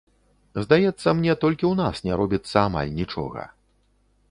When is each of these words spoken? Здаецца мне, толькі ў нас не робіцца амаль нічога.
Здаецца 0.67 1.13
мне, 1.19 1.35
толькі 1.43 1.65
ў 1.69 1.73
нас 1.81 1.95
не 2.07 2.13
робіцца 2.21 2.57
амаль 2.69 2.89
нічога. 2.99 3.41